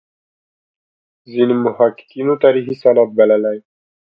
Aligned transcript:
ځینو 1.31 1.55
محققینو 1.65 2.33
تاریخي 2.43 2.75
سند 2.81 3.09
بللی. 3.17 3.57